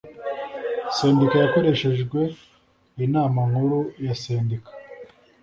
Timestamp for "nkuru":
3.49-3.79